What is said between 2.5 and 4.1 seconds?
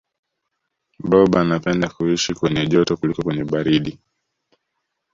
joto kuliko kwenye baridi